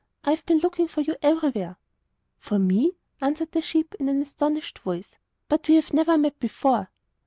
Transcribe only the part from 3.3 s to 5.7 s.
the sheep, in an astonished voice; 'but